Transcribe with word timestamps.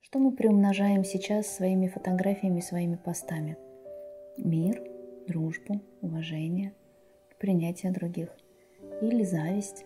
Что 0.00 0.18
мы 0.18 0.32
приумножаем 0.32 1.02
сейчас 1.02 1.46
своими 1.48 1.88
фотографиями, 1.88 2.60
своими 2.60 2.96
постами? 2.96 3.56
Мир, 4.36 4.82
дружбу, 5.26 5.80
уважение, 6.02 6.72
принятие 7.40 7.90
других. 7.90 8.28
Или 9.00 9.24
зависть, 9.24 9.84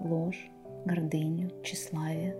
ложь, 0.00 0.50
гордыню, 0.84 1.50
тщеславие. 1.62 2.36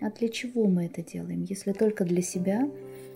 А 0.00 0.10
для 0.10 0.28
чего 0.28 0.66
мы 0.66 0.86
это 0.86 1.02
делаем? 1.02 1.42
Если 1.42 1.72
только 1.72 2.04
для 2.04 2.22
себя, 2.22 2.68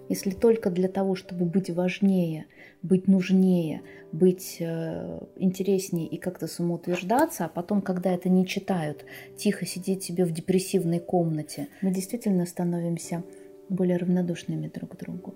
если 0.09 0.31
только 0.31 0.71
для 0.71 0.89
того, 0.89 1.15
чтобы 1.15 1.45
быть 1.45 1.71
важнее, 1.71 2.47
быть 2.83 3.09
нужнее, 3.09 3.83
быть 4.13 4.57
э, 4.61 5.21
интереснее 5.37 6.07
и 6.07 6.17
как-то 6.17 6.47
самоутверждаться, 6.47 7.45
а 7.45 7.49
потом, 7.49 7.83
когда 7.83 8.13
это 8.13 8.29
не 8.29 8.47
читают, 8.47 9.05
тихо 9.37 9.67
сидеть 9.67 10.05
себе 10.05 10.25
в 10.25 10.33
депрессивной 10.33 11.01
комнате, 11.01 11.69
мы 11.83 11.91
действительно 11.91 12.47
становимся 12.47 13.25
более 13.69 13.97
равнодушными 13.97 14.69
друг 14.69 14.97
к 14.97 14.97
другу. 14.97 15.35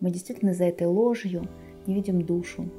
Мы 0.00 0.10
действительно 0.10 0.54
за 0.54 0.64
этой 0.64 0.86
ложью 0.86 1.48
не 1.86 1.94
видим 1.94 2.22
душу. 2.22 2.70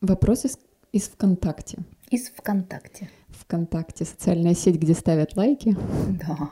Вопрос 0.00 0.44
из, 0.44 0.58
из 0.92 1.08
ВКонтакте. 1.08 1.78
Из 2.14 2.28
ВКонтакте. 2.28 3.10
ВКонтакте 3.30 4.04
социальная 4.04 4.54
сеть, 4.54 4.76
где 4.76 4.94
ставят 4.94 5.36
лайки. 5.36 5.76
Да. 6.10 6.48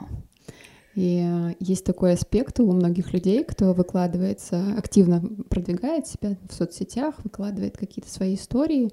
И 0.93 1.23
э, 1.25 1.53
есть 1.61 1.85
такой 1.85 2.11
аспект 2.11 2.59
у 2.59 2.69
многих 2.69 3.13
людей, 3.13 3.45
кто 3.45 3.71
выкладывается, 3.71 4.75
активно 4.77 5.21
продвигает 5.49 6.05
себя 6.05 6.35
в 6.49 6.53
соцсетях, 6.53 7.15
выкладывает 7.23 7.77
какие-то 7.77 8.11
свои 8.11 8.35
истории, 8.35 8.91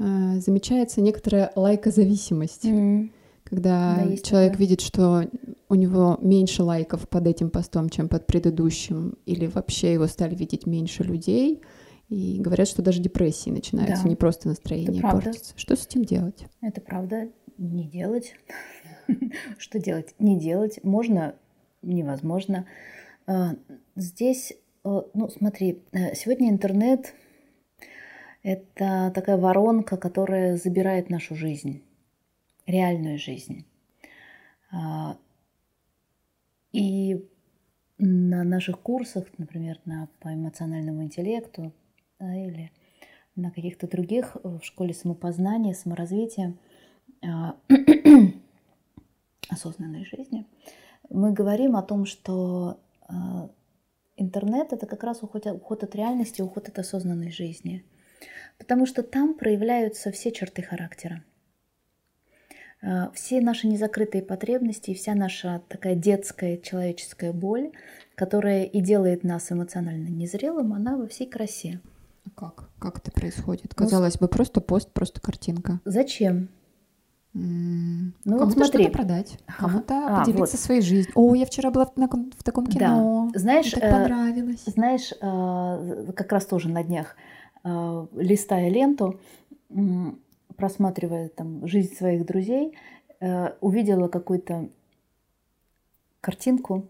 э, 0.00 0.40
замечается 0.40 1.02
некоторая 1.02 1.52
лайкозависимость. 1.54 2.64
Mm-hmm. 2.64 3.10
Когда 3.44 4.04
да, 4.04 4.16
человек 4.16 4.54
такое. 4.54 4.66
видит, 4.66 4.80
что 4.80 5.22
у 5.68 5.74
него 5.76 6.18
меньше 6.20 6.64
лайков 6.64 7.08
под 7.08 7.28
этим 7.28 7.48
постом, 7.48 7.90
чем 7.90 8.08
под 8.08 8.26
предыдущим, 8.26 9.16
или 9.24 9.46
вообще 9.46 9.92
его 9.92 10.08
стали 10.08 10.34
видеть 10.34 10.66
меньше 10.66 11.04
людей, 11.04 11.62
и 12.08 12.40
говорят, 12.40 12.68
что 12.68 12.82
даже 12.82 13.00
депрессии 13.00 13.50
начинаются, 13.50 14.04
да. 14.04 14.08
не 14.08 14.16
просто 14.16 14.48
настроение 14.48 15.02
портится. 15.02 15.52
Что 15.56 15.76
с 15.76 15.86
этим 15.86 16.04
делать? 16.04 16.46
Это 16.60 16.80
правда. 16.80 17.28
Не 17.58 17.84
делать. 17.84 18.34
Что 19.58 19.78
делать? 19.78 20.14
Не 20.18 20.38
делать. 20.38 20.82
Можно, 20.84 21.34
невозможно. 21.82 22.66
А, 23.26 23.56
здесь, 23.96 24.52
э, 24.84 25.02
ну, 25.12 25.28
смотри, 25.28 25.82
э, 25.92 26.14
сегодня 26.14 26.48
интернет– 26.48 27.14
это 28.42 29.12
такая 29.14 29.36
воронка, 29.36 29.96
которая 29.96 30.56
забирает 30.56 31.10
нашу 31.10 31.34
жизнь, 31.34 31.82
реальную 32.66 33.18
жизнь. 33.18 33.66
А, 34.70 35.18
и 36.72 37.28
на 37.98 38.44
наших 38.44 38.80
курсах, 38.80 39.26
например, 39.38 39.80
на, 39.84 40.08
по 40.20 40.32
эмоциональному 40.32 41.02
интеллекту, 41.02 41.72
да, 42.18 42.34
или 42.34 42.70
на 43.36 43.50
каких-то 43.50 43.86
других 43.86 44.36
э, 44.36 44.48
в 44.48 44.64
школе 44.64 44.92
самопознания, 44.92 45.74
саморазвития, 45.74 46.54
а, 47.24 47.56
осознанной 49.48 50.04
жизни, 50.04 50.46
мы 51.08 51.32
говорим 51.32 51.76
о 51.76 51.82
том, 51.82 52.04
что 52.04 52.80
а, 53.02 53.48
интернет 54.16 54.72
это 54.72 54.86
как 54.86 55.04
раз 55.04 55.22
уход, 55.22 55.46
уход 55.46 55.84
от 55.84 55.94
реальности, 55.94 56.42
уход 56.42 56.68
от 56.68 56.78
осознанной 56.78 57.30
жизни. 57.30 57.84
Потому 58.58 58.86
что 58.86 59.02
там 59.02 59.34
проявляются 59.34 60.10
все 60.10 60.32
черты 60.32 60.62
характера. 60.62 61.22
Все 63.12 63.40
наши 63.40 63.66
незакрытые 63.66 64.22
потребности 64.22 64.90
и 64.90 64.94
вся 64.94 65.14
наша 65.14 65.62
такая 65.68 65.96
детская 65.96 66.56
человеческая 66.56 67.32
боль, 67.32 67.72
которая 68.14 68.64
и 68.64 68.80
делает 68.80 69.24
нас 69.24 69.50
эмоционально 69.50 70.08
незрелым, 70.08 70.72
она 70.72 70.96
во 70.96 71.06
всей 71.08 71.28
красе. 71.28 71.80
Как? 72.38 72.70
Как 72.78 72.98
это 72.98 73.10
происходит? 73.10 73.74
Ну, 73.76 73.84
Казалось 73.84 74.20
ну, 74.20 74.26
бы, 74.26 74.28
просто 74.28 74.60
пост, 74.60 74.92
просто 74.92 75.20
картинка. 75.20 75.80
Зачем? 75.84 76.48
Ну 77.34 78.12
вот 78.24 78.52
смотри. 78.52 78.84
что-то 78.84 78.90
продать, 78.90 79.38
кому-то 79.58 79.94
а, 79.94 80.20
поделиться 80.20 80.56
вот. 80.56 80.60
своей 80.60 80.80
жизнью. 80.80 81.12
О, 81.14 81.34
я 81.34 81.46
вчера 81.46 81.70
была 81.70 81.86
в, 81.86 81.96
на, 81.96 82.06
в 82.06 82.42
таком 82.42 82.66
кино. 82.66 83.30
Да. 83.32 83.38
Знаешь, 83.38 83.70
так 83.70 83.90
понравилось. 83.90 84.62
Э, 84.66 84.70
знаешь, 84.70 85.12
э, 85.20 86.12
как 86.14 86.32
раз 86.32 86.46
тоже 86.46 86.68
на 86.68 86.82
днях, 86.82 87.16
э, 87.64 88.06
листая 88.14 88.70
ленту, 88.70 89.20
э, 89.70 89.74
просматривая 90.56 91.28
там 91.28 91.66
жизнь 91.66 91.94
своих 91.94 92.24
друзей, 92.24 92.76
э, 93.20 93.52
увидела 93.60 94.08
какую-то 94.08 94.68
картинку. 96.20 96.86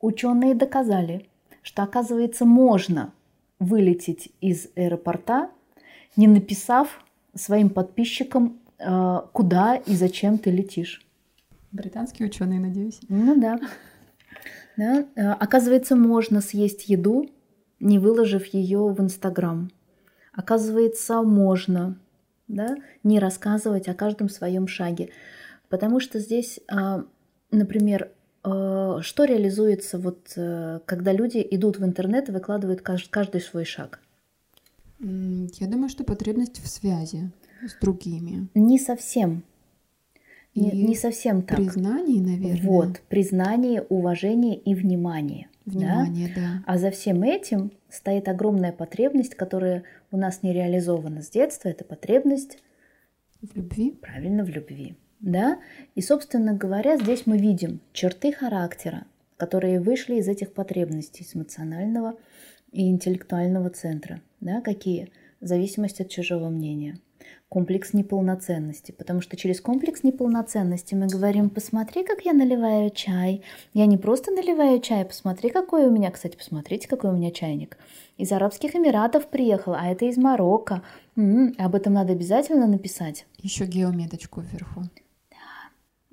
Ученые 0.00 0.54
доказали, 0.54 1.28
что 1.62 1.82
оказывается 1.82 2.44
можно 2.44 3.12
вылететь 3.58 4.32
из 4.40 4.68
аэропорта, 4.76 5.50
не 6.16 6.26
написав 6.26 7.04
своим 7.34 7.70
подписчикам, 7.70 8.60
э, 8.78 9.20
куда 9.32 9.76
и 9.76 9.94
зачем 9.94 10.38
ты 10.38 10.50
летишь. 10.50 11.04
Британские 11.72 12.28
ученые, 12.28 12.60
надеюсь. 12.60 13.00
Ну 13.08 13.38
да. 13.40 13.60
да. 14.76 15.06
Э, 15.14 15.32
оказывается, 15.32 15.96
можно 15.96 16.40
съесть 16.40 16.88
еду, 16.88 17.28
не 17.80 17.98
выложив 17.98 18.46
ее 18.46 18.88
в 18.88 19.00
Инстаграм. 19.00 19.70
Оказывается, 20.32 21.22
можно 21.22 21.98
да, 22.48 22.76
не 23.04 23.18
рассказывать 23.18 23.88
о 23.88 23.94
каждом 23.94 24.28
своем 24.28 24.66
шаге. 24.66 25.10
Потому 25.68 26.00
что 26.00 26.18
здесь, 26.18 26.60
э, 26.70 27.02
например, 27.50 28.10
что 29.02 29.24
реализуется, 29.24 29.98
вот, 29.98 30.32
э, 30.36 30.80
когда 30.84 31.12
люди 31.12 31.46
идут 31.50 31.78
в 31.78 31.84
интернет 31.84 32.28
и 32.28 32.32
выкладывают 32.32 32.82
каждый 32.82 33.40
свой 33.40 33.64
шаг? 33.64 34.00
Я 35.00 35.66
думаю, 35.68 35.88
что 35.88 36.04
потребность 36.04 36.60
в 36.60 36.68
связи 36.68 37.30
с 37.66 37.80
другими. 37.80 38.48
Не 38.54 38.78
совсем. 38.78 39.44
Не, 40.54 40.70
не 40.70 40.96
совсем 40.96 41.42
так. 41.42 41.56
Признание, 41.56 42.20
наверное. 42.20 42.62
Вот, 42.62 43.00
признание, 43.08 43.82
уважение 43.82 44.56
и 44.56 44.74
внимание. 44.74 45.48
Внимание, 45.66 46.32
да? 46.34 46.40
да. 46.40 46.62
А 46.66 46.78
за 46.78 46.90
всем 46.90 47.22
этим 47.22 47.70
стоит 47.88 48.28
огромная 48.28 48.72
потребность, 48.72 49.34
которая 49.34 49.84
у 50.10 50.16
нас 50.16 50.42
не 50.42 50.52
реализована 50.52 51.22
с 51.22 51.30
детства. 51.30 51.68
Это 51.68 51.84
потребность 51.84 52.58
в 53.40 53.54
любви. 53.54 53.92
Правильно, 53.92 54.44
в 54.44 54.48
любви 54.48 54.96
да? 55.20 55.58
И, 55.94 56.02
собственно 56.02 56.54
говоря, 56.54 56.96
здесь 56.96 57.26
мы 57.26 57.38
видим 57.38 57.80
черты 57.92 58.32
характера, 58.32 59.04
которые 59.36 59.80
вышли 59.80 60.16
из 60.16 60.28
этих 60.28 60.52
потребностей 60.52 61.24
с 61.24 61.34
эмоционального 61.34 62.14
и 62.72 62.88
интеллектуального 62.88 63.70
центра. 63.70 64.20
Да? 64.40 64.60
Какие? 64.60 65.10
Зависимость 65.40 66.00
от 66.00 66.08
чужого 66.08 66.48
мнения. 66.48 66.98
Комплекс 67.48 67.94
неполноценности, 67.94 68.92
потому 68.92 69.22
что 69.22 69.36
через 69.36 69.60
комплекс 69.60 70.02
неполноценности 70.02 70.94
мы 70.94 71.06
говорим, 71.06 71.50
посмотри, 71.50 72.04
как 72.04 72.22
я 72.22 72.32
наливаю 72.32 72.90
чай. 72.90 73.42
Я 73.72 73.86
не 73.86 73.96
просто 73.96 74.30
наливаю 74.30 74.80
чай, 74.80 75.04
посмотри, 75.04 75.48
какой 75.48 75.86
у 75.86 75.90
меня, 75.90 76.10
кстати, 76.10 76.36
посмотрите, 76.36 76.88
какой 76.88 77.10
у 77.10 77.16
меня 77.16 77.30
чайник. 77.30 77.78
Из 78.18 78.30
Арабских 78.32 78.76
Эмиратов 78.76 79.28
приехал, 79.28 79.72
а 79.74 79.86
это 79.86 80.04
из 80.04 80.18
Марокко. 80.18 80.82
М-м, 81.16 81.54
об 81.58 81.74
этом 81.74 81.94
надо 81.94 82.12
обязательно 82.12 82.66
написать. 82.66 83.24
Еще 83.38 83.64
геометочку 83.64 84.40
вверху 84.42 84.84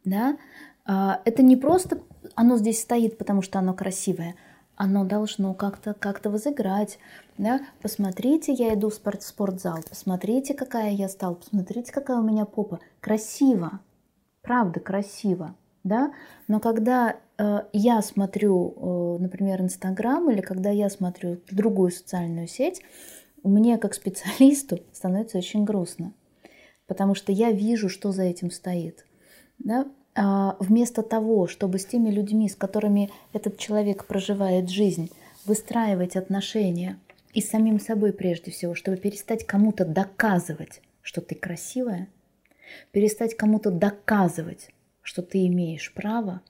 да, 0.05 0.37
а, 0.85 1.21
это 1.25 1.41
не 1.41 1.57
просто 1.57 2.01
оно 2.35 2.57
здесь 2.57 2.81
стоит, 2.81 3.17
потому 3.17 3.41
что 3.41 3.59
оно 3.59 3.73
красивое, 3.73 4.35
оно 4.75 5.03
должно 5.03 5.53
как-то 5.53 5.93
как 5.93 6.23
возыграть. 6.25 6.99
Да? 7.37 7.61
Посмотрите, 7.81 8.53
я 8.53 8.73
иду 8.73 8.89
в 8.89 8.93
спорт, 8.93 9.23
спортзал, 9.23 9.79
посмотрите, 9.87 10.53
какая 10.53 10.91
я 10.91 11.09
стал, 11.09 11.35
посмотрите, 11.35 11.91
какая 11.91 12.17
у 12.17 12.23
меня 12.23 12.45
попа. 12.45 12.79
Красиво, 13.01 13.79
правда, 14.41 14.79
красиво. 14.79 15.55
Да? 15.83 16.13
Но 16.47 16.59
когда 16.59 17.17
э, 17.37 17.61
я 17.71 18.01
смотрю, 18.01 18.73
э, 19.17 19.21
например, 19.21 19.61
Инстаграм 19.61 20.29
или 20.31 20.41
когда 20.41 20.71
я 20.71 20.89
смотрю 20.89 21.39
другую 21.51 21.91
социальную 21.91 22.47
сеть, 22.47 22.81
мне 23.43 23.77
как 23.77 23.93
специалисту 23.93 24.79
становится 24.93 25.37
очень 25.37 25.63
грустно, 25.63 26.13
потому 26.87 27.13
что 27.13 27.31
я 27.31 27.51
вижу, 27.51 27.89
что 27.89 28.11
за 28.11 28.23
этим 28.23 28.49
стоит 28.49 29.05
да, 29.59 29.87
вместо 30.15 31.01
того, 31.01 31.47
чтобы 31.47 31.77
с 31.77 31.85
теми 31.85 32.09
людьми, 32.09 32.47
с 32.47 32.55
которыми 32.55 33.11
этот 33.33 33.57
человек 33.57 34.05
проживает 34.05 34.69
жизнь, 34.69 35.11
выстраивать 35.45 36.15
отношения 36.15 36.97
и 37.33 37.41
с 37.41 37.49
самим 37.49 37.79
собой 37.79 38.13
прежде 38.13 38.51
всего, 38.51 38.75
чтобы 38.75 38.97
перестать 38.97 39.45
кому-то 39.45 39.85
доказывать, 39.85 40.81
что 41.01 41.21
ты 41.21 41.35
красивая, 41.35 42.07
перестать 42.91 43.35
кому-то 43.35 43.71
доказывать, 43.71 44.69
что 45.01 45.21
ты 45.21 45.45
имеешь 45.47 45.93
право, 45.93 46.41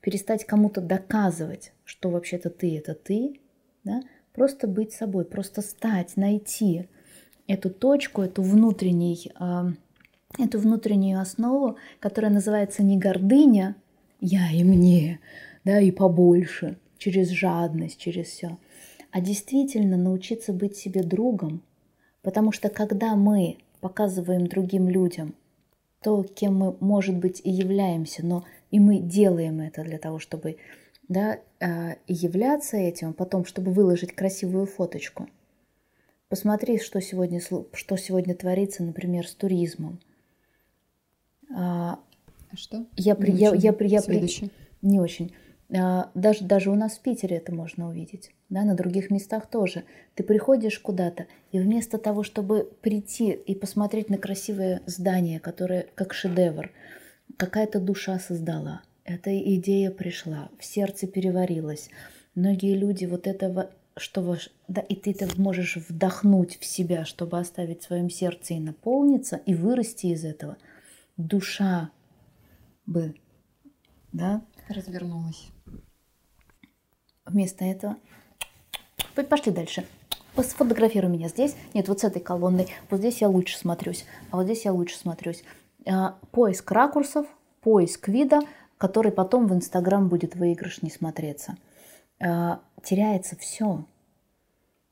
перестать 0.00 0.44
кому-то 0.44 0.80
доказывать, 0.80 1.72
что 1.84 2.10
вообще-то 2.10 2.50
ты 2.50 2.76
это 2.76 2.94
ты, 2.94 3.40
да? 3.82 4.02
просто 4.32 4.68
быть 4.68 4.92
собой, 4.92 5.24
просто 5.24 5.62
стать, 5.62 6.16
найти 6.16 6.88
эту 7.48 7.70
точку, 7.70 8.22
эту 8.22 8.42
внутренний, 8.42 9.32
э, 9.40 9.64
эту 10.38 10.58
внутреннюю 10.58 11.20
основу, 11.20 11.76
которая 12.00 12.32
называется 12.32 12.82
не 12.82 12.98
гордыня, 12.98 13.76
я 14.20 14.50
и 14.50 14.64
мне, 14.64 15.20
да, 15.64 15.80
и 15.80 15.90
побольше, 15.90 16.78
через 16.98 17.28
жадность, 17.30 17.98
через 17.98 18.28
все, 18.28 18.58
а 19.10 19.20
действительно 19.20 19.96
научиться 19.96 20.52
быть 20.52 20.76
себе 20.76 21.02
другом, 21.02 21.62
потому 22.22 22.52
что 22.52 22.68
когда 22.68 23.14
мы 23.14 23.58
показываем 23.80 24.46
другим 24.46 24.88
людям 24.88 25.34
то, 26.02 26.22
кем 26.22 26.56
мы, 26.56 26.76
может 26.80 27.16
быть, 27.16 27.40
и 27.42 27.50
являемся, 27.50 28.24
но 28.24 28.44
и 28.70 28.78
мы 28.78 28.98
делаем 28.98 29.60
это 29.60 29.82
для 29.82 29.98
того, 29.98 30.18
чтобы 30.18 30.56
да, 31.08 31.40
э, 31.60 31.96
являться 32.06 32.76
этим, 32.76 33.12
потом, 33.12 33.44
чтобы 33.44 33.72
выложить 33.72 34.14
красивую 34.14 34.66
фоточку. 34.66 35.28
Посмотри, 36.28 36.78
что 36.78 37.00
сегодня, 37.00 37.40
что 37.40 37.96
сегодня 37.96 38.34
творится, 38.34 38.82
например, 38.82 39.26
с 39.26 39.34
туризмом. 39.34 40.00
А, 41.54 41.98
а 42.50 42.56
что? 42.56 42.86
Я, 42.96 43.14
при, 43.14 43.30
я, 43.30 43.50
я, 43.50 43.54
я, 43.54 43.74
я, 43.80 44.02
при, 44.02 44.50
не 44.82 45.00
очень. 45.00 45.32
А, 45.74 46.10
даже, 46.14 46.44
даже 46.44 46.70
у 46.70 46.74
нас 46.74 46.96
в 46.96 47.00
Питере 47.00 47.36
это 47.36 47.52
можно 47.52 47.88
увидеть, 47.88 48.32
да, 48.48 48.62
на 48.62 48.74
других 48.74 49.10
местах 49.10 49.48
тоже. 49.50 49.84
Ты 50.14 50.22
приходишь 50.22 50.78
куда-то, 50.78 51.26
и 51.50 51.58
вместо 51.58 51.98
того, 51.98 52.22
чтобы 52.22 52.70
прийти 52.82 53.32
и 53.32 53.54
посмотреть 53.54 54.08
на 54.08 54.18
красивое 54.18 54.82
здание, 54.86 55.40
которое 55.40 55.86
как 55.94 56.14
шедевр, 56.14 56.70
какая-то 57.36 57.80
душа 57.80 58.18
создала, 58.18 58.82
эта 59.04 59.36
идея 59.56 59.90
пришла, 59.90 60.50
в 60.58 60.64
сердце 60.64 61.06
переварилась. 61.06 61.90
Многие 62.34 62.76
люди 62.76 63.06
вот 63.06 63.26
этого, 63.26 63.70
что 63.96 64.36
да, 64.68 64.80
и 64.82 64.94
ты 64.94 65.12
это 65.12 65.28
можешь 65.40 65.76
вдохнуть 65.76 66.58
в 66.60 66.64
себя, 66.64 67.04
чтобы 67.04 67.38
оставить 67.38 67.82
в 67.82 67.86
своем 67.86 68.10
сердце 68.10 68.54
и 68.54 68.60
наполниться, 68.60 69.40
и 69.46 69.54
вырасти 69.54 70.08
из 70.08 70.24
этого. 70.24 70.56
Душа 71.16 71.90
бы, 72.84 73.14
да, 74.12 74.42
развернулась. 74.68 75.48
Вместо 77.24 77.64
этого 77.64 77.96
пошли 79.24 79.52
дальше. 79.52 79.86
Сфотографируй 80.36 81.10
меня 81.10 81.28
здесь. 81.28 81.56
Нет, 81.72 81.88
вот 81.88 82.00
с 82.00 82.04
этой 82.04 82.20
колонной. 82.20 82.68
Вот 82.90 83.00
здесь 83.00 83.20
я 83.22 83.28
лучше 83.28 83.56
смотрюсь. 83.56 84.04
А 84.30 84.36
вот 84.36 84.44
здесь 84.44 84.64
я 84.64 84.72
лучше 84.72 84.98
смотрюсь. 84.98 85.42
А, 85.86 86.18
поиск 86.30 86.70
ракурсов, 86.70 87.26
поиск 87.62 88.08
вида, 88.08 88.40
который 88.76 89.12
потом 89.12 89.46
в 89.46 89.54
Инстаграм 89.54 90.08
будет 90.08 90.36
выигрышней 90.36 90.90
смотреться. 90.90 91.56
А, 92.20 92.60
теряется 92.82 93.36
все. 93.36 93.86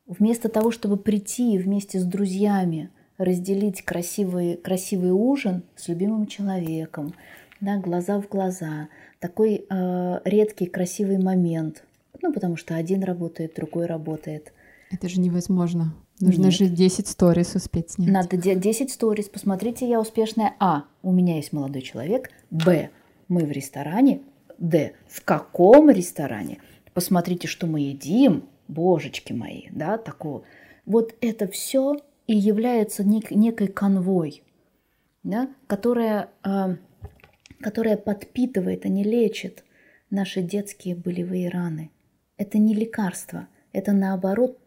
Вместо 0.06 0.49
того, 0.49 0.71
чтобы 0.71 0.97
прийти 0.97 1.59
вместе 1.59 1.99
с 1.99 2.05
друзьями, 2.05 2.91
разделить 3.19 3.82
красивый, 3.82 4.56
красивый 4.56 5.11
ужин 5.11 5.62
с 5.76 5.88
любимым 5.88 6.26
человеком, 6.26 7.14
да, 7.61 7.78
глаза 7.78 8.20
в 8.20 8.28
глаза, 8.28 8.88
такой 9.20 9.64
э, 9.69 10.20
редкий 10.25 10.66
красивый 10.66 11.19
момент– 11.19 11.84
ну, 12.25 12.32
потому 12.32 12.56
что 12.56 12.75
один 12.75 13.02
работает, 13.02 13.55
другой 13.55 13.84
работает. 13.84 14.55
Это 14.90 15.11
же 15.11 15.20
невозможно. 15.20 15.94
Нужно 16.20 16.44
Нет. 16.44 16.55
же 16.55 16.66
10 16.69 17.06
сторис 17.06 17.55
успеть 17.55 17.90
снять. 17.90 18.08
Надо 18.08 18.38
10 18.38 18.90
сторис. 18.90 19.28
Посмотрите, 19.28 19.87
я 19.87 20.00
успешная. 20.00 20.55
А. 20.58 20.84
У 21.02 21.12
меня 21.12 21.37
есть 21.37 21.52
молодой 21.52 21.82
человек. 21.82 22.31
Б. 22.50 22.88
Мы 23.28 23.44
в 23.44 23.50
ресторане. 23.50 24.22
Д. 24.56 24.94
В 25.06 25.22
каком 25.22 25.90
ресторане? 25.90 26.61
Посмотрите, 26.94 27.46
что 27.46 27.66
мы 27.66 27.81
едим. 27.81 28.44
Божечки 28.69 29.34
мои, 29.34 29.64
да, 29.72 29.99
такого. 29.99 30.44
Вот 30.87 31.14
это 31.20 31.46
все 31.46 31.99
и 32.26 32.37
является 32.37 33.03
нек- 33.03 33.35
некой 33.35 33.69
конвой, 33.69 34.43
да, 35.23 35.50
которая, 35.67 36.31
э, 36.44 36.76
которая 37.61 37.97
подпитывает, 37.97 38.85
а 38.85 38.88
не 38.88 39.05
лечит 39.05 39.65
наши 40.11 40.43
детские 40.43 40.97
болевые 40.97 41.49
раны. 41.49 41.91
Это 42.37 42.59
не 42.59 42.75
лекарство, 42.75 43.49
это 43.73 43.93
наоборот 43.93 44.59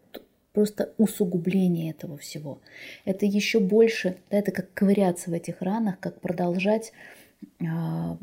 просто 0.52 0.92
усугубление 0.98 1.90
этого 1.90 2.16
всего. 2.16 2.60
Это 3.04 3.26
еще 3.26 3.60
больше, 3.60 4.16
да, 4.30 4.38
это 4.38 4.50
как 4.50 4.72
ковыряться 4.72 5.30
в 5.30 5.32
этих 5.32 5.62
ранах, 5.62 6.00
как 6.00 6.20
продолжать 6.20 6.92
а, 7.60 8.18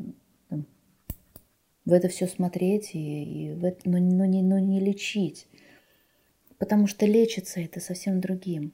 в 1.86 1.92
это 1.92 2.08
все 2.08 2.26
смотреть, 2.26 2.94
и, 2.94 3.24
и 3.24 3.54
в 3.54 3.64
это, 3.64 3.88
но, 3.88 3.98
но, 3.98 4.26
не, 4.26 4.42
но 4.42 4.58
не 4.58 4.80
лечить. 4.80 5.46
Потому 6.58 6.86
что 6.86 7.06
лечится 7.06 7.60
это 7.60 7.80
совсем 7.80 8.20
другим. 8.20 8.72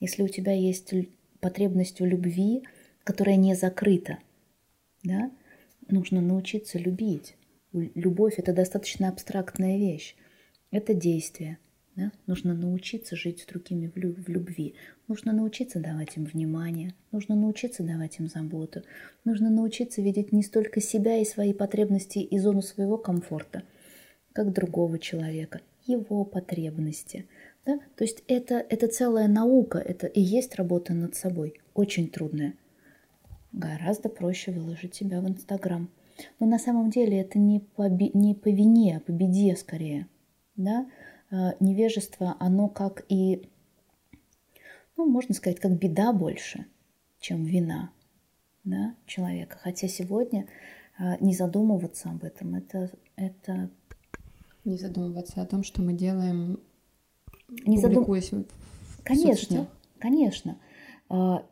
Если 0.00 0.22
у 0.22 0.28
тебя 0.28 0.52
есть 0.52 0.92
потребность 1.40 2.00
в 2.00 2.04
любви, 2.04 2.64
которая 3.04 3.36
не 3.36 3.54
закрыта, 3.54 4.18
да, 5.02 5.30
нужно 5.88 6.20
научиться 6.20 6.78
любить. 6.78 7.36
Любовь– 7.72 8.34
это 8.38 8.52
достаточно 8.52 9.08
абстрактная 9.08 9.78
вещь. 9.78 10.16
Это 10.70 10.94
действие. 10.94 11.58
Да? 11.96 12.10
Нужно 12.26 12.54
научиться 12.54 13.14
жить 13.14 13.40
с 13.40 13.46
другими 13.46 13.90
в 13.94 14.28
любви. 14.28 14.74
Нужно 15.06 15.32
научиться 15.32 15.78
давать 15.78 16.16
им 16.16 16.24
внимание. 16.24 16.94
Нужно 17.12 17.36
научиться 17.36 17.82
давать 17.82 18.18
им 18.18 18.28
заботу. 18.28 18.82
Нужно 19.24 19.50
научиться 19.50 20.02
видеть 20.02 20.32
не 20.32 20.42
столько 20.42 20.80
себя 20.80 21.18
и 21.18 21.24
свои 21.24 21.52
потребности 21.52 22.18
и 22.18 22.38
зону 22.38 22.62
своего 22.62 22.96
комфорта, 22.98 23.62
как 24.32 24.52
другого 24.52 24.98
человека, 24.98 25.60
его 25.86 26.24
потребности. 26.24 27.26
Да? 27.66 27.78
То 27.96 28.04
есть 28.04 28.22
это, 28.28 28.54
это 28.56 28.88
целая 28.88 29.28
наука, 29.28 29.78
это 29.78 30.06
и 30.06 30.20
есть 30.20 30.54
работа 30.56 30.92
над 30.94 31.14
собой. 31.14 31.60
Очень 31.74 32.08
трудная. 32.08 32.54
Гораздо 33.52 34.08
проще 34.08 34.52
выложить 34.52 34.94
себя 34.94 35.20
в 35.20 35.28
Инстаграм– 35.28 35.88
но 36.38 36.46
на 36.46 36.58
самом 36.58 36.90
деле 36.90 37.20
это 37.20 37.38
не 37.38 37.60
по, 37.60 37.88
не 37.88 38.34
по 38.34 38.48
вине, 38.48 38.96
а 38.98 39.00
по 39.00 39.12
беде 39.12 39.56
скорее. 39.56 40.08
Да? 40.56 40.88
А, 41.30 41.54
невежество, 41.60 42.36
оно 42.38 42.68
как 42.68 43.04
и, 43.08 43.48
ну, 44.96 45.06
можно 45.06 45.34
сказать, 45.34 45.58
как 45.58 45.78
беда 45.78 46.12
больше, 46.12 46.66
чем 47.20 47.44
вина 47.44 47.90
да, 48.62 48.94
человека. 49.06 49.58
Хотя 49.60 49.88
сегодня 49.88 50.46
а, 50.98 51.16
не 51.18 51.34
задумываться 51.34 52.10
об 52.10 52.24
этом, 52.24 52.54
это, 52.54 52.90
это... 53.16 53.70
Не 54.64 54.78
задумываться 54.78 55.42
о 55.42 55.46
том, 55.46 55.62
что 55.62 55.82
мы 55.82 55.92
делаем, 55.92 56.58
не 57.66 57.80
публикуясь 57.80 58.30
задум... 58.30 58.44
в 58.44 59.02
Конечно, 59.04 59.68
конечно. 59.98 60.58
А, 61.08 61.44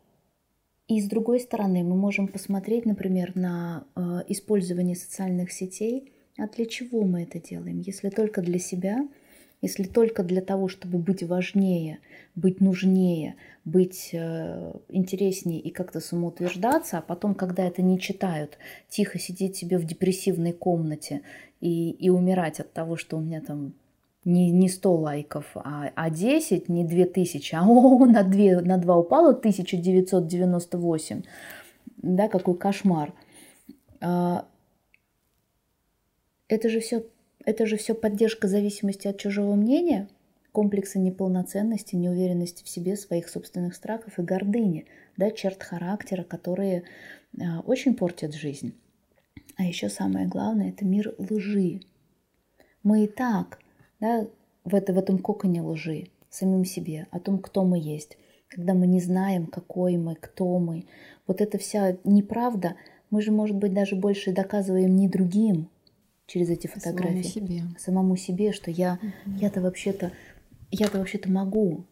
и 0.87 1.01
с 1.01 1.07
другой 1.07 1.39
стороны, 1.39 1.83
мы 1.83 1.95
можем 1.95 2.27
посмотреть, 2.27 2.85
например, 2.85 3.35
на 3.35 3.85
э, 3.95 4.23
использование 4.27 4.95
социальных 4.95 5.51
сетей. 5.51 6.11
А 6.37 6.47
для 6.47 6.65
чего 6.65 7.03
мы 7.03 7.23
это 7.23 7.39
делаем? 7.39 7.79
Если 7.79 8.09
только 8.09 8.41
для 8.41 8.59
себя, 8.59 9.07
если 9.61 9.83
только 9.85 10.23
для 10.23 10.41
того, 10.41 10.67
чтобы 10.67 10.97
быть 10.97 11.23
важнее, 11.23 11.99
быть 12.35 12.59
нужнее, 12.59 13.35
быть 13.63 14.09
э, 14.11 14.73
интереснее 14.89 15.61
и 15.61 15.69
как-то 15.69 16.01
самоутверждаться, 16.01 16.97
а 16.97 17.01
потом, 17.01 17.33
когда 17.33 17.65
это 17.65 17.81
не 17.81 17.97
читают, 17.97 18.57
тихо 18.89 19.19
сидеть 19.19 19.55
себе 19.55 19.77
в 19.77 19.85
депрессивной 19.85 20.51
комнате 20.51 21.21
и, 21.61 21.91
и 21.91 22.09
умирать 22.09 22.59
от 22.59 22.73
того, 22.73 22.97
что 22.97 23.15
у 23.17 23.21
меня 23.21 23.39
там 23.39 23.73
не, 24.25 24.51
не 24.51 24.69
100 24.69 24.95
лайков, 24.95 25.45
а, 25.55 25.91
а 25.95 26.09
10, 26.09 26.69
не 26.69 26.85
2000, 26.85 27.55
а 27.55 27.63
о, 27.67 28.05
на, 28.05 28.23
2, 28.23 28.61
на 28.61 28.77
2 28.77 28.97
упало 28.97 29.29
1998. 29.31 31.23
Да, 31.97 32.27
какой 32.27 32.55
кошмар. 32.57 33.13
А, 34.01 34.45
это 36.47 36.69
же 36.69 36.79
все 36.79 37.03
это 37.45 37.65
же 37.65 37.77
все 37.77 37.93
поддержка 37.93 38.47
зависимости 38.47 39.07
от 39.07 39.17
чужого 39.17 39.55
мнения, 39.55 40.07
комплекса 40.53 40.97
неполноценности, 40.97 41.95
неуверенности 41.95 42.63
в 42.63 42.69
себе, 42.69 42.95
своих 42.95 43.27
собственных 43.27 43.75
страхов 43.75 44.17
и 44.17 44.21
гордыни, 44.21 44.85
да, 45.17 45.29
черт 45.29 45.61
характера, 45.61 46.23
которые 46.23 46.83
а, 47.39 47.59
очень 47.61 47.95
портят 47.95 48.33
жизнь. 48.33 48.73
А 49.57 49.63
еще 49.63 49.89
самое 49.89 50.27
главное– 50.27 50.69
это 50.69 50.85
мир 50.85 51.13
лжи. 51.17 51.81
Мы 52.81 53.05
и 53.05 53.07
так 53.07 53.59
да, 54.03 54.27
в, 54.65 54.75
это, 54.75 54.91
в 54.91 54.97
этом 54.97 55.17
коконе 55.17 55.61
лжи 55.61 56.09
самим 56.29 56.65
себе, 56.65 57.07
о 57.11 57.21
том, 57.21 57.37
кто 57.39 57.63
мы 57.63 57.79
есть. 57.79 58.17
Когда 58.49 58.73
мы 58.73 58.85
не 58.85 58.99
знаем, 58.99 59.47
какой 59.47 59.95
мы, 59.95 60.15
кто 60.15 60.59
мы. 60.59 60.87
Вот 61.25 61.39
эта 61.39 61.57
вся 61.57 61.95
неправда, 62.03 62.75
мы 63.09 63.21
же, 63.21 63.31
может 63.31 63.55
быть, 63.55 63.73
даже 63.73 63.95
больше 63.95 64.33
доказываем 64.33 64.93
не 64.97 65.07
другим 65.07 65.69
через 66.27 66.49
эти 66.49 66.67
фотографии. 66.67 67.21
Самому 67.21 67.23
себе. 67.23 67.63
Самому 67.79 68.15
себе, 68.17 68.51
что 68.51 68.69
я, 68.69 68.99
угу. 69.01 69.37
я-то 69.39 69.61
вообще-то, 69.61 70.11
я-то 70.69 70.97
вообще-то 70.97 71.31
могу. 71.31 71.85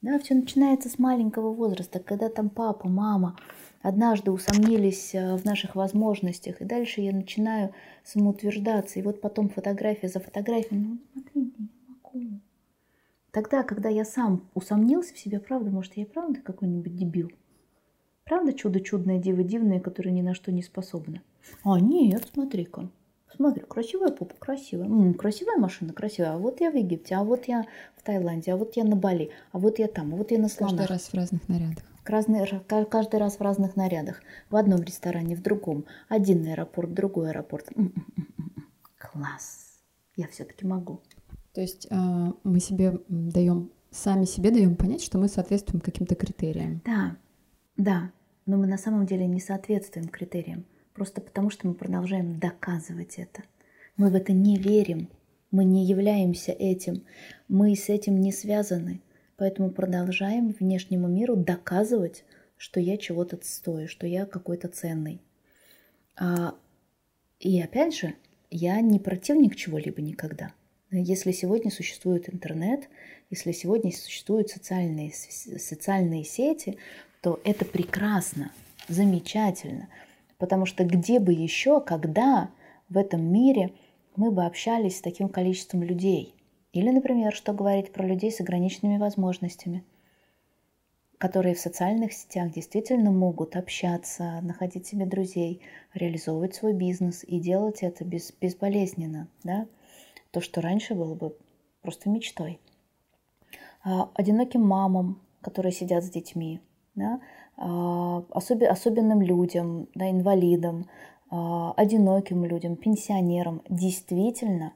Да, 0.00 0.18
все 0.20 0.34
начинается 0.34 0.88
с 0.88 0.98
маленького 0.98 1.52
возраста, 1.52 2.00
когда 2.00 2.30
там 2.30 2.48
папа, 2.48 2.88
мама 2.88 3.36
однажды 3.82 4.30
усомнились 4.30 5.14
э, 5.14 5.36
в 5.36 5.44
наших 5.44 5.74
возможностях, 5.74 6.60
и 6.60 6.64
дальше 6.64 7.00
я 7.00 7.12
начинаю 7.12 7.74
самоутверждаться, 8.04 8.98
и 8.98 9.02
вот 9.02 9.20
потом 9.20 9.48
фотография 9.48 10.08
за 10.08 10.20
фотографией, 10.20 10.80
ну 10.80 10.98
смотри, 11.12 11.52
я 11.58 11.64
могу. 11.88 12.40
Тогда, 13.30 13.62
когда 13.62 13.88
я 13.88 14.04
сам 14.04 14.48
усомнился 14.54 15.14
в 15.14 15.18
себе, 15.18 15.40
правда, 15.40 15.70
может, 15.70 15.96
я 15.96 16.02
и 16.02 16.06
правда 16.06 16.40
какой-нибудь 16.40 16.94
дебил? 16.94 17.30
Правда 18.24 18.52
чудо 18.52 18.80
чудное, 18.80 19.18
диво 19.18 19.42
дивное, 19.42 19.80
которое 19.80 20.10
ни 20.10 20.22
на 20.22 20.34
что 20.34 20.52
не 20.52 20.62
способно? 20.62 21.22
А, 21.64 21.80
нет, 21.80 22.28
смотри-ка. 22.32 22.88
Смотри, 23.34 23.62
красивая 23.62 24.10
попа, 24.10 24.34
красивая. 24.38 24.86
М, 24.86 25.14
красивая 25.14 25.56
машина, 25.56 25.92
красивая. 25.92 26.34
А 26.34 26.38
вот 26.38 26.60
я 26.60 26.70
в 26.70 26.76
Египте, 26.76 27.14
а 27.14 27.24
вот 27.24 27.46
я 27.46 27.66
в 27.96 28.02
Таиланде, 28.02 28.52
а 28.52 28.56
вот 28.56 28.76
я 28.76 28.84
на 28.84 28.94
Бали, 28.94 29.30
а 29.52 29.58
вот 29.58 29.78
я 29.78 29.88
там, 29.88 30.12
а 30.12 30.16
вот 30.16 30.30
я 30.30 30.38
на 30.38 30.48
слонах. 30.48 30.76
Каждый 30.76 30.92
раз 30.92 31.08
в 31.08 31.14
разных 31.14 31.48
нарядах. 31.48 31.84
Каждый 32.04 33.18
раз 33.18 33.36
в 33.36 33.40
разных 33.40 33.76
нарядах. 33.76 34.22
В 34.50 34.56
одном 34.56 34.82
ресторане, 34.82 35.36
в 35.36 35.42
другом. 35.42 35.84
Один 36.08 36.46
аэропорт, 36.46 36.92
другой 36.92 37.30
аэропорт. 37.30 37.68
Класс. 38.98 39.80
Я 40.16 40.26
все-таки 40.28 40.66
могу. 40.66 41.00
То 41.52 41.60
есть 41.60 41.86
а, 41.90 42.34
мы 42.44 42.60
себе 42.60 42.98
даем, 43.08 43.70
сами 43.90 44.24
себе 44.24 44.50
даем 44.50 44.76
понять, 44.76 45.02
что 45.02 45.18
мы 45.18 45.28
соответствуем 45.28 45.80
каким-то 45.80 46.14
критериям. 46.14 46.82
Да, 46.84 47.16
да. 47.76 48.10
Но 48.46 48.56
мы 48.56 48.66
на 48.66 48.78
самом 48.78 49.06
деле 49.06 49.26
не 49.26 49.40
соответствуем 49.40 50.08
критериям. 50.08 50.64
Просто 50.94 51.20
потому, 51.20 51.50
что 51.50 51.68
мы 51.68 51.74
продолжаем 51.74 52.38
доказывать 52.38 53.14
это. 53.18 53.42
Мы 53.96 54.10
в 54.10 54.14
это 54.14 54.32
не 54.32 54.56
верим. 54.56 55.08
Мы 55.50 55.64
не 55.64 55.84
являемся 55.84 56.52
этим. 56.52 57.04
Мы 57.48 57.76
с 57.76 57.88
этим 57.88 58.20
не 58.20 58.32
связаны. 58.32 59.00
Поэтому 59.42 59.72
продолжаем 59.72 60.52
внешнему 60.52 61.08
миру 61.08 61.34
доказывать, 61.34 62.22
что 62.56 62.78
я 62.78 62.96
чего-то 62.96 63.40
стою, 63.42 63.88
что 63.88 64.06
я 64.06 64.24
какой-то 64.24 64.68
ценный. 64.68 65.20
А, 66.16 66.54
и 67.40 67.60
опять 67.60 67.92
же, 67.96 68.14
я 68.52 68.80
не 68.80 69.00
противник 69.00 69.56
чего-либо 69.56 70.00
никогда. 70.00 70.52
Если 70.92 71.32
сегодня 71.32 71.72
существует 71.72 72.32
интернет, 72.32 72.88
если 73.30 73.50
сегодня 73.50 73.90
существуют 73.90 74.48
социальные, 74.50 75.12
социальные 75.12 76.22
сети, 76.22 76.78
то 77.20 77.40
это 77.42 77.64
прекрасно, 77.64 78.52
замечательно. 78.86 79.88
Потому 80.38 80.66
что 80.66 80.84
где 80.84 81.18
бы 81.18 81.32
еще, 81.32 81.80
когда 81.80 82.48
в 82.88 82.96
этом 82.96 83.24
мире 83.24 83.72
мы 84.14 84.30
бы 84.30 84.44
общались 84.44 84.98
с 84.98 85.02
таким 85.02 85.28
количеством 85.28 85.82
людей? 85.82 86.32
Или, 86.72 86.90
например, 86.90 87.34
что 87.34 87.52
говорить 87.52 87.92
про 87.92 88.06
людей 88.06 88.30
с 88.32 88.40
ограниченными 88.40 88.98
возможностями, 88.98 89.84
которые 91.18 91.54
в 91.54 91.60
социальных 91.60 92.12
сетях 92.12 92.50
действительно 92.52 93.10
могут 93.10 93.56
общаться, 93.56 94.40
находить 94.42 94.86
себе 94.86 95.06
друзей, 95.06 95.60
реализовывать 95.94 96.54
свой 96.54 96.72
бизнес 96.72 97.24
и 97.24 97.38
делать 97.38 97.82
это 97.82 98.04
без, 98.04 98.32
безболезненно, 98.32 99.28
да? 99.44 99.66
то, 100.32 100.40
что 100.40 100.60
раньше 100.60 100.94
было 100.94 101.14
бы 101.14 101.36
просто 101.82 102.08
мечтой. 102.08 102.58
А, 103.84 104.10
одиноким 104.14 104.62
мамам, 104.62 105.20
которые 105.42 105.72
сидят 105.72 106.04
с 106.04 106.10
детьми, 106.10 106.60
да, 106.94 107.20
а, 107.56 108.24
особ, 108.30 108.62
особенным 108.62 109.20
людям, 109.20 109.88
да, 109.94 110.10
инвалидам, 110.10 110.88
а, 111.30 111.72
одиноким 111.76 112.44
людям, 112.44 112.76
пенсионерам. 112.76 113.62
Действительно, 113.68 114.72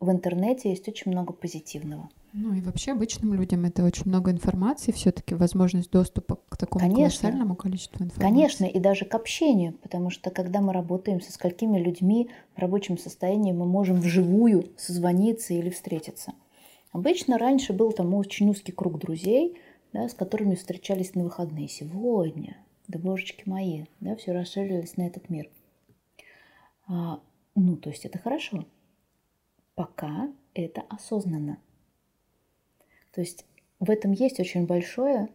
в 0.00 0.10
интернете 0.10 0.70
есть 0.70 0.88
очень 0.88 1.12
много 1.12 1.32
позитивного. 1.32 2.08
Ну 2.32 2.54
и 2.54 2.60
вообще 2.60 2.92
обычным 2.92 3.34
людям 3.34 3.64
это 3.64 3.84
очень 3.84 4.04
много 4.06 4.30
информации, 4.30 4.92
все-таки 4.92 5.34
возможность 5.34 5.90
доступа 5.90 6.38
к 6.48 6.56
такому 6.56 6.86
Конечно. 6.86 6.96
колоссальному 6.96 7.54
количеству 7.54 8.04
информации. 8.04 8.22
Конечно, 8.22 8.64
и 8.64 8.78
даже 8.78 9.04
к 9.04 9.14
общению, 9.14 9.74
потому 9.74 10.10
что 10.10 10.30
когда 10.30 10.60
мы 10.60 10.72
работаем 10.72 11.20
со 11.20 11.32
сколькими 11.32 11.78
людьми 11.78 12.30
в 12.56 12.58
рабочем 12.58 12.98
состоянии, 12.98 13.52
мы 13.52 13.66
можем 13.66 14.00
вживую 14.00 14.70
созвониться 14.76 15.54
или 15.54 15.70
встретиться. 15.70 16.32
Обычно 16.92 17.36
раньше 17.36 17.72
был 17.72 17.92
там 17.92 18.14
очень 18.14 18.48
узкий 18.48 18.72
круг 18.72 18.98
друзей, 18.98 19.58
да, 19.92 20.08
с 20.08 20.14
которыми 20.14 20.54
встречались 20.54 21.14
на 21.14 21.24
выходные. 21.24 21.68
Сегодня, 21.68 22.56
да 22.88 22.98
божечки 22.98 23.42
мои, 23.46 23.84
да, 24.00 24.16
все 24.16 24.32
расширилось 24.32 24.96
на 24.96 25.06
этот 25.06 25.28
мир. 25.28 25.50
А, 26.86 27.20
ну, 27.54 27.76
то 27.76 27.90
есть 27.90 28.04
это 28.04 28.18
хорошо, 28.18 28.64
пока 29.80 30.30
это 30.52 30.82
осознанно. 30.90 31.58
То 33.14 33.22
есть 33.22 33.46
в 33.78 33.88
этом 33.88 34.12
есть 34.12 34.38
очень 34.38 34.66
большое, 34.66 35.30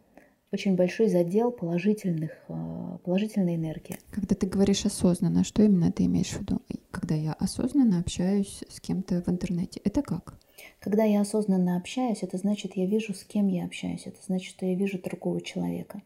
очень 0.52 0.76
большой 0.76 1.10
задел 1.10 1.52
положительных, 1.52 2.32
э, 2.48 2.98
положительной 3.04 3.56
энергии. 3.56 3.98
Когда 4.12 4.36
ты 4.36 4.46
говоришь 4.46 4.86
осознанно, 4.86 5.44
что 5.44 5.64
именно 5.64 5.92
ты 5.92 6.06
имеешь 6.06 6.30
в 6.30 6.42
виду? 6.42 6.62
Когда 6.92 7.16
я 7.16 7.34
осознанно 7.34 8.00
общаюсь 8.00 8.64
с 8.70 8.80
кем-то 8.80 9.24
в 9.24 9.30
интернете, 9.30 9.82
это 9.84 10.04
как? 10.04 10.38
Когда 10.80 11.04
я 11.04 11.22
осознанно 11.22 11.76
общаюсь, 11.76 12.22
это 12.22 12.38
значит, 12.38 12.74
я 12.76 12.86
вижу, 12.86 13.16
с 13.16 13.24
кем 13.24 13.48
я 13.48 13.66
общаюсь. 13.66 14.04
Это 14.06 14.20
значит, 14.24 14.52
что 14.52 14.68
я 14.68 14.76
вижу 14.76 15.02
другого 15.02 15.42
человека. 15.42 16.04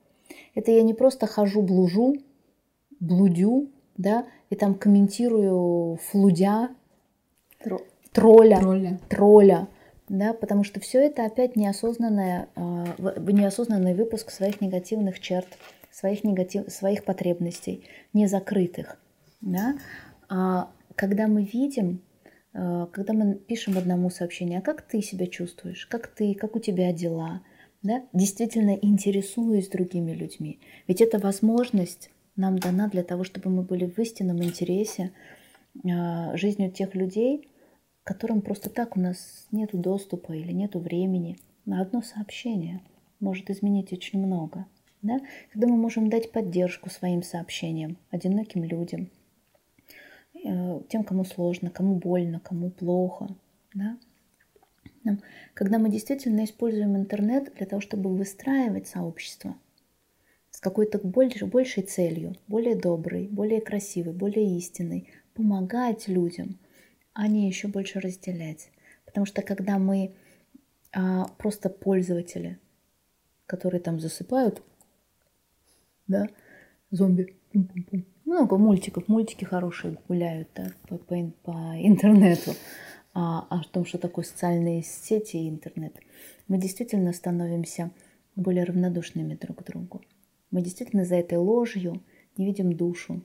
Это 0.56 0.72
я 0.72 0.84
не 0.84 0.94
просто 0.94 1.28
хожу, 1.28 1.62
блужу, 1.62 2.16
блудю, 3.02 3.68
да, 3.98 4.28
и 4.50 4.56
там 4.56 4.76
комментирую 4.76 5.98
флудя, 5.98 6.70
тролля, 8.12 8.60
тролля, 8.60 9.00
тролля 9.10 9.68
да, 10.10 10.34
потому 10.34 10.64
что 10.64 10.80
все 10.80 11.06
это 11.06 11.26
опять 11.26 11.56
неосознанное, 11.56 12.50
а, 12.56 12.86
неосознанный 12.98 13.94
выпуск 13.94 14.32
своих 14.32 14.60
негативных 14.60 15.20
черт, 15.20 15.48
своих, 15.92 16.24
негатив, 16.24 16.70
своих 16.72 17.06
потребностей, 17.06 17.84
незакрытых. 18.14 18.98
Да? 19.42 19.78
А 20.28 20.72
когда 20.96 21.28
мы 21.28 21.44
видим, 21.44 22.02
а, 22.54 22.88
когда 22.88 23.14
мы 23.14 23.36
пишем 23.36 23.78
одному 23.78 24.10
сообщение, 24.10 24.60
а 24.60 24.64
как 24.64 24.82
ты 24.82 25.02
себя 25.02 25.28
чувствуешь, 25.28 25.86
как 25.86 26.08
ты, 26.08 26.34
как 26.34 26.56
у 26.56 26.60
тебя 26.60 26.92
дела, 26.92 27.42
да? 27.84 28.04
действительно 28.12 28.78
интересуясь 28.82 29.70
другими 29.70 30.12
людьми. 30.12 30.60
Ведь 30.88 31.02
эта 31.02 31.20
возможность 31.20 32.10
нам 32.36 32.58
дана 32.58 32.88
для 32.88 33.04
того, 33.04 33.24
чтобы 33.24 33.52
мы 33.52 33.62
были 33.62 33.86
в 33.86 34.00
истинном 34.00 34.44
интересе 34.44 35.12
а, 35.86 36.36
жизнью 36.36 36.72
тех 36.72 36.96
людей, 36.96 37.48
которым 38.10 38.42
просто 38.42 38.72
так 38.72 38.98
у 38.98 39.00
нас 39.00 39.46
нет 39.52 39.70
доступа 39.72 40.34
или 40.34 40.52
нет 40.52 40.74
времени 40.74 41.38
на 41.66 41.80
одно 41.80 42.02
сообщение 42.02 42.82
может 43.20 43.52
изменить 43.52 43.94
очень 43.94 44.18
много. 44.26 44.66
Да? 45.04 45.20
Когда 45.52 45.68
мы 45.68 45.78
можем 45.78 46.10
дать 46.10 46.32
поддержку 46.32 46.90
своим 46.90 47.22
сообщениям, 47.22 47.98
одиноким 48.10 48.64
людям, 48.64 49.12
э, 50.44 50.82
тем, 50.90 51.04
кому 51.04 51.24
сложно, 51.24 51.70
кому 51.70 51.98
больно, 51.98 52.40
кому 52.40 52.72
плохо. 52.72 53.28
Да? 53.76 53.96
Когда 55.54 55.78
мы 55.78 55.92
действительно 55.92 56.46
используем 56.46 56.98
интернет 56.98 57.54
для 57.58 57.68
того, 57.68 57.80
чтобы 57.80 58.10
выстраивать 58.10 58.88
сообщество 58.88 59.56
с 60.50 60.60
какой-то 60.60 60.98
больше, 60.98 61.46
большей 61.46 61.84
целью, 61.84 62.36
более 62.48 62.76
доброй, 62.76 63.28
более 63.28 63.62
красивой, 63.62 64.14
более 64.14 64.58
истинной, 64.58 65.08
помогать 65.36 66.08
людям– 66.08 66.58
а 67.20 67.28
не 67.28 67.48
еще 67.48 67.68
больше 67.68 68.00
разделять. 68.00 68.70
Потому 69.06 69.26
что 69.26 69.42
когда 69.42 69.78
мы 69.78 70.14
а, 70.94 71.26
просто 71.38 71.70
пользователи, 71.70 72.58
которые 73.46 73.82
там 73.82 74.00
засыпают, 74.00 74.64
да, 76.08 76.30
зомби, 76.92 77.36
много 78.24 78.58
мультиков, 78.58 79.10
мультики 79.10 79.44
хорошие 79.44 79.98
гуляют 80.08 80.48
да, 80.56 80.72
по, 80.88 80.98
по, 80.98 81.16
по 81.44 81.52
интернету, 81.82 82.52
а, 83.14 83.46
а 83.50 83.60
о 83.60 83.64
том, 83.66 83.84
что 83.84 83.98
такое 83.98 84.24
социальные 84.24 84.84
сети 84.84 85.36
и 85.36 85.50
интернет, 85.50 86.00
мы 86.48 86.58
действительно 86.58 87.12
становимся 87.12 87.92
более 88.38 88.64
равнодушными 88.64 89.36
друг 89.36 89.58
к 89.58 89.66
другу. 89.66 90.02
Мы 90.52 90.62
действительно 90.62 91.04
за 91.04 91.16
этой 91.16 91.38
ложью 91.38 92.02
не 92.38 92.46
видим 92.46 92.72
душу, 92.72 93.22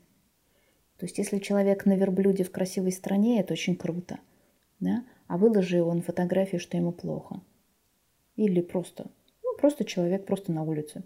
то 1.04 1.06
есть 1.06 1.18
если 1.18 1.38
человек 1.38 1.84
на 1.84 1.96
верблюде 1.96 2.44
в 2.44 2.50
красивой 2.50 2.90
стране, 2.90 3.38
это 3.38 3.52
очень 3.52 3.76
круто. 3.76 4.20
Да? 4.80 5.04
А 5.26 5.37
выложи 5.37 5.82
он 5.82 6.00
фотографию, 6.00 6.58
что 6.58 6.78
ему 6.78 6.92
плохо. 6.92 7.42
Или 8.37 8.62
просто, 8.62 9.11
ну, 9.42 9.54
просто 9.58 9.84
человек 9.84 10.25
просто 10.25 10.50
на 10.50 10.62
улице. 10.62 11.04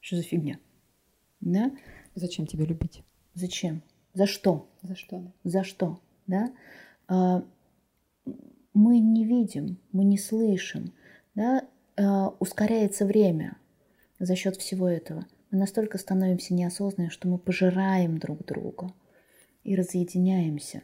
Что 0.00 0.16
за 0.16 0.22
фигня? 0.22 0.58
Да? 1.40 1.70
Зачем 2.16 2.48
тебе 2.48 2.64
любить? 2.64 3.04
Зачем? 3.34 3.82
За 4.12 4.26
что? 4.26 4.68
За 4.82 4.96
что? 4.96 5.22
За 5.44 5.62
что? 5.62 6.00
Да? 6.26 6.52
А, 7.06 7.44
мы 8.74 8.98
не 8.98 9.24
видим, 9.24 9.78
мы 9.92 10.02
не 10.02 10.18
слышим. 10.18 10.92
Да? 11.36 11.64
А, 11.96 12.30
ускоряется 12.40 13.06
время 13.06 13.56
за 14.18 14.34
счет 14.34 14.56
всего 14.56 14.88
этого. 14.88 15.26
Мы 15.52 15.58
настолько 15.58 15.96
становимся 15.98 16.54
неосознанными, 16.54 17.12
что 17.12 17.28
мы 17.28 17.38
пожираем 17.38 18.18
друг 18.18 18.44
друга 18.44 18.92
и 19.64 19.74
разъединяемся. 19.74 20.82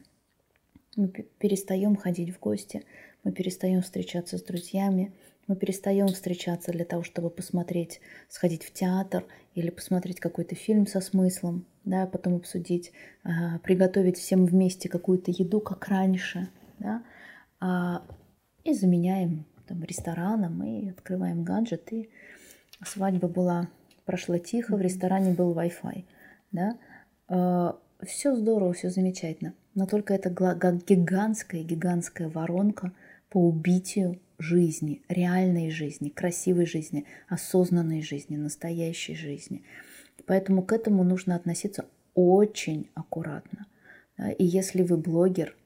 Мы 0.96 1.08
перестаем 1.08 1.96
ходить 1.96 2.34
в 2.34 2.40
гости, 2.40 2.84
мы 3.24 3.32
перестаем 3.32 3.82
встречаться 3.82 4.38
с 4.38 4.42
друзьями, 4.42 5.12
мы 5.46 5.56
перестаем 5.56 6.08
встречаться 6.08 6.72
для 6.72 6.84
того, 6.84 7.02
чтобы 7.02 7.30
посмотреть, 7.30 8.00
сходить 8.28 8.64
в 8.64 8.72
театр 8.72 9.24
или 9.54 9.70
посмотреть 9.70 10.20
какой-то 10.20 10.54
фильм 10.54 10.86
со 10.86 11.00
смыслом, 11.00 11.64
да, 11.84 12.06
потом 12.06 12.36
обсудить, 12.36 12.92
а, 13.24 13.58
приготовить 13.60 14.18
всем 14.18 14.44
вместе 14.44 14.88
какую-то 14.88 15.30
еду, 15.30 15.60
как 15.60 15.88
раньше, 15.88 16.48
да, 16.78 17.02
а, 17.60 18.02
и 18.64 18.74
заменяем 18.74 19.46
там, 19.66 19.82
ресторана, 19.84 20.50
мы 20.50 20.94
открываем 20.96 21.44
гаджет, 21.44 21.92
и 21.92 22.10
свадьба 22.84 23.28
была, 23.28 23.68
прошла 24.04 24.38
тихо, 24.38 24.76
в 24.76 24.80
ресторане 24.80 25.32
был 25.32 25.54
Wi-Fi. 25.54 26.04
Да? 26.52 27.78
Все 28.06 28.36
здорово, 28.36 28.72
все 28.74 28.90
замечательно, 28.90 29.54
но 29.74 29.86
только 29.86 30.14
это 30.14 30.30
как 30.30 30.84
гигантская, 30.84 31.64
гигантская 31.64 32.28
воронка 32.28 32.92
по 33.28 33.38
убитию 33.38 34.20
жизни, 34.38 35.02
реальной 35.08 35.70
жизни, 35.70 36.08
красивой 36.08 36.66
жизни, 36.66 37.06
осознанной 37.28 38.02
жизни, 38.02 38.36
настоящей 38.36 39.16
жизни. 39.16 39.64
Поэтому 40.26 40.62
к 40.62 40.72
этому 40.72 41.02
нужно 41.02 41.34
относиться 41.34 41.86
очень 42.14 42.88
аккуратно. 42.94 43.66
И 44.38 44.44
если 44.44 44.82
вы 44.82 44.96
блогер, 44.96 45.56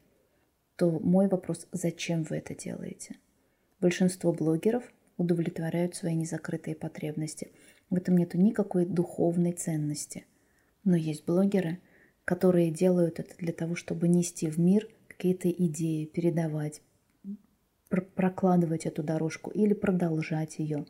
то 0.77 0.91
мой 0.91 1.29
вопрос, 1.29 1.67
зачем 1.71 2.23
вы 2.23 2.37
это 2.37 2.55
делаете? 2.55 3.17
Большинство 3.79 4.33
блогеров 4.33 4.85
удовлетворяют 5.19 5.95
свои 5.97 6.15
незакрытые 6.15 6.77
потребности. 6.77 7.53
В 7.91 7.97
этом 7.97 8.17
нет 8.17 8.33
никакой 8.33 8.87
духовной 8.87 9.53
ценности. 9.53 10.25
Но 10.85 10.97
есть 10.97 11.27
блогеры, 11.27 11.79
которые 12.25 12.71
делают 12.71 13.19
это 13.19 13.37
для 13.39 13.53
того, 13.53 13.75
чтобы 13.75 14.09
нести 14.09 14.49
в 14.49 14.59
мир 14.59 14.89
какие-то 15.09 15.51
идеи, 15.51 16.05
передавать, 16.07 16.83
прокладывать 18.15 18.87
эту 18.87 19.03
дорожку 19.03 19.51
или 19.51 19.75
продолжать 19.75 20.59
ее, 20.59 20.87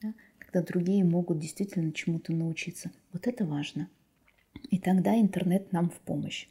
да, 0.00 0.14
когда 0.38 0.62
другие 0.62 1.04
могут 1.04 1.38
действительно 1.38 1.92
чему-то 1.92 2.32
научиться. 2.32 2.90
Вот 3.12 3.26
это 3.26 3.44
важно. 3.44 3.88
И 4.70 4.78
тогда 4.78 5.18
интернет 5.18 5.72
нам 5.72 5.90
в 5.90 5.98
помощь. 6.00 6.48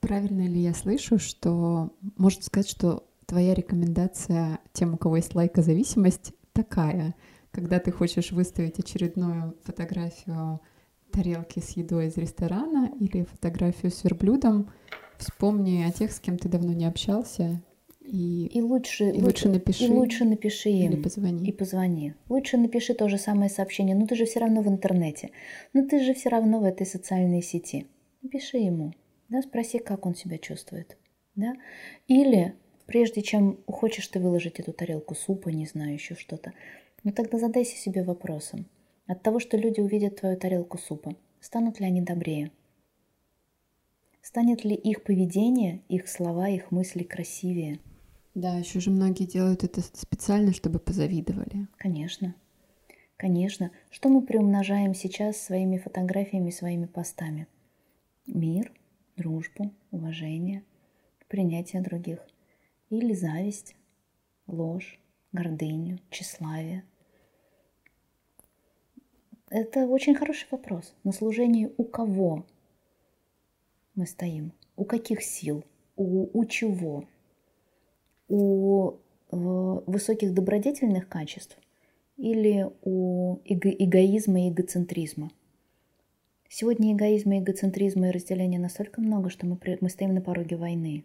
Правильно 0.00 0.46
ли 0.48 0.60
я 0.60 0.74
слышу, 0.74 1.18
что 1.18 1.94
можно 2.16 2.42
сказать, 2.42 2.68
что 2.68 3.06
твоя 3.26 3.54
рекомендация 3.54 4.58
тем, 4.72 4.94
у 4.94 4.96
кого 4.96 5.16
есть 5.16 5.34
лайкозависимость, 5.34 6.32
такая, 6.52 7.14
когда 7.52 7.78
ты 7.78 7.92
хочешь 7.92 8.32
выставить 8.32 8.78
очередную 8.78 9.56
фотографию 9.62 10.60
тарелки 11.10 11.60
с 11.60 11.70
едой 11.76 12.06
из 12.06 12.16
ресторана 12.16 12.90
или 12.98 13.24
фотографию 13.24 13.90
с 13.90 14.04
верблюдом, 14.04 14.70
Вспомни 15.20 15.84
о 15.86 15.92
тех, 15.92 16.12
с 16.12 16.18
кем 16.18 16.38
ты 16.38 16.48
давно 16.48 16.72
не 16.72 16.86
общался, 16.86 17.60
и, 18.00 18.46
и 18.46 18.62
лучше, 18.62 19.10
и 19.10 19.20
лучше 19.20 19.50
напиши. 19.50 19.84
И 19.84 19.88
лучше 19.88 20.24
напиши 20.24 20.70
им. 20.70 20.92
Или 20.92 21.02
позвони. 21.02 21.46
И 21.46 21.52
позвони. 21.52 22.14
Лучше 22.30 22.56
напиши 22.56 22.94
то 22.94 23.06
же 23.08 23.18
самое 23.18 23.50
сообщение. 23.50 23.94
Ну 23.94 24.06
ты 24.06 24.14
же 24.14 24.24
все 24.24 24.40
равно 24.40 24.62
в 24.62 24.68
интернете. 24.68 25.30
Ну 25.74 25.86
ты 25.86 26.02
же 26.02 26.14
все 26.14 26.30
равно 26.30 26.58
в 26.58 26.64
этой 26.64 26.86
социальной 26.86 27.42
сети. 27.42 27.86
Напиши 28.22 28.56
ему. 28.56 28.94
Да, 29.28 29.42
спроси, 29.42 29.78
как 29.78 30.06
он 30.06 30.14
себя 30.14 30.38
чувствует. 30.38 30.96
Да? 31.34 31.54
Или 32.08 32.54
прежде 32.86 33.20
чем 33.20 33.60
хочешь 33.66 34.08
ты 34.08 34.20
выложить 34.20 34.58
эту 34.58 34.72
тарелку 34.72 35.14
супа, 35.14 35.50
не 35.50 35.66
знаю, 35.66 35.92
еще 35.92 36.14
что-то, 36.14 36.54
ну 37.04 37.12
тогда 37.12 37.38
задайся 37.38 37.76
себе 37.76 38.02
вопросом. 38.02 38.66
От 39.06 39.22
того, 39.22 39.40
что 39.40 39.56
люди 39.56 39.80
увидят 39.80 40.16
твою 40.16 40.36
тарелку 40.36 40.78
супа, 40.78 41.16
станут 41.40 41.80
ли 41.80 41.86
они 41.86 42.00
добрее? 42.00 42.52
Станет 44.22 44.64
ли 44.64 44.74
их 44.74 45.02
поведение, 45.02 45.82
их 45.88 46.08
слова, 46.08 46.48
их 46.48 46.70
мысли 46.70 47.02
красивее? 47.02 47.80
Да, 48.34 48.56
еще 48.56 48.78
же 48.78 48.90
многие 48.90 49.24
делают 49.24 49.64
это 49.64 49.80
специально, 49.80 50.52
чтобы 50.52 50.78
позавидовали. 50.78 51.66
Конечно. 51.78 52.34
Конечно. 53.16 53.70
Что 53.90 54.08
мы 54.08 54.22
приумножаем 54.22 54.94
сейчас 54.94 55.36
своими 55.36 55.78
фотографиями, 55.78 56.50
своими 56.50 56.86
постами? 56.86 57.48
Мир, 58.26 58.72
дружбу, 59.16 59.72
уважение, 59.90 60.62
принятие 61.28 61.82
других. 61.82 62.20
Или 62.88 63.12
зависть, 63.14 63.74
ложь, 64.46 65.00
гордыню, 65.32 65.98
тщеславие. 66.10 66.84
Это 69.50 69.86
очень 69.86 70.14
хороший 70.14 70.46
вопрос. 70.50 70.94
На 71.02 71.12
служении 71.12 71.72
у 71.76 71.82
кого 71.84 72.46
мы 73.96 74.06
стоим? 74.06 74.52
У 74.76 74.84
каких 74.84 75.22
сил? 75.22 75.64
У, 75.96 76.38
у 76.38 76.44
чего? 76.44 77.04
У 78.28 78.92
э, 78.92 78.96
высоких 79.32 80.32
добродетельных 80.32 81.08
качеств 81.08 81.58
или 82.16 82.70
у 82.82 83.38
эго- 83.44 83.74
эгоизма 83.76 84.46
и 84.46 84.50
эгоцентризма? 84.50 85.32
Сегодня 86.48 86.92
эгоизма, 86.92 87.40
эгоцентризма 87.40 88.08
и 88.08 88.12
разделения 88.12 88.60
настолько 88.60 89.00
много, 89.00 89.30
что 89.30 89.46
мы, 89.46 89.56
при, 89.56 89.78
мы 89.80 89.88
стоим 89.88 90.14
на 90.14 90.20
пороге 90.20 90.56
войны. 90.56 91.04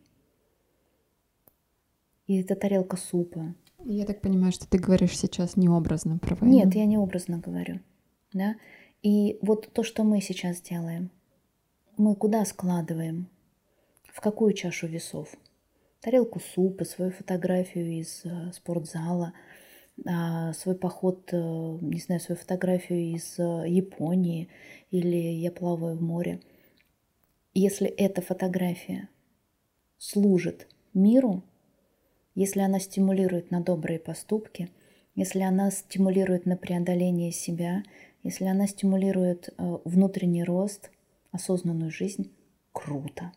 И 2.27 2.41
это 2.41 2.55
тарелка 2.55 2.95
супа. 2.95 3.55
Я 3.83 4.05
так 4.05 4.21
понимаю, 4.21 4.51
что 4.51 4.67
ты 4.67 4.77
говоришь 4.77 5.17
сейчас 5.17 5.55
необразно 5.57 6.19
про 6.19 6.35
войну. 6.35 6.55
Нет, 6.55 6.75
я 6.75 6.85
не 6.85 6.97
образно 6.97 7.39
говорю. 7.39 7.79
Да? 8.35 8.55
И 9.01 9.39
вот 9.41 9.73
то, 9.73 9.81
что 9.81 10.03
мы 10.03 10.21
сейчас 10.21 10.61
делаем– 10.61 11.09
мы 11.97 12.13
куда 12.15 12.43
складываем? 12.43 13.29
В 14.11 14.19
какую 14.19 14.53
чашу 14.53 14.87
весов? 14.87 15.29
Тарелку 16.01 16.41
супа, 16.41 16.83
свою 16.83 17.11
фотографию 17.11 18.01
из 18.01 18.25
э, 18.25 18.51
спортзала, 18.51 19.31
э, 19.97 20.51
свой 20.53 20.75
поход, 20.75 21.29
э, 21.31 21.37
не 21.37 22.01
знаю, 22.01 22.19
свою 22.19 22.37
фотографию 22.37 23.15
из 23.15 23.39
э, 23.39 23.63
Японии 23.69 24.49
или 24.91 25.15
я 25.15 25.53
плаваю 25.53 25.95
в 25.95 26.01
море. 26.01 26.41
Если 27.53 27.87
эта 27.87 28.21
фотография 28.21 29.07
служит 29.97 30.67
миру, 30.93 31.43
если 32.35 32.59
она 32.59 32.81
стимулирует 32.81 33.51
на 33.51 33.61
добрые 33.61 33.99
поступки, 33.99 34.69
если 35.15 35.39
она 35.39 35.71
стимулирует 35.71 36.45
на 36.45 36.57
преодоление 36.57 37.31
себя, 37.31 37.83
если 38.25 38.45
она 38.45 38.65
стимулирует 38.65 39.49
э, 39.49 39.77
внутренний 39.85 40.43
рост, 40.43 40.89
осознанную 41.31 41.91
жизнь, 41.91 42.33
круто. 42.71 43.31